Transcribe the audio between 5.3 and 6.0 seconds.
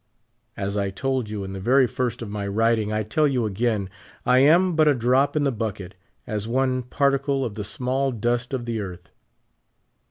in the bucket—